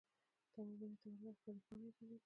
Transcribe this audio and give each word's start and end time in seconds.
تواب 0.53 0.69
ونې 0.79 0.97
ته 1.01 1.07
ورغئ 1.11 1.35
خړې 1.41 1.59
پاڼې 1.65 1.83
يې 1.87 1.91
درلودې. 1.95 2.19